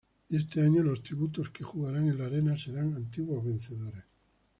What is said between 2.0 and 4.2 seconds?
en la arena serán antiguos vencedores.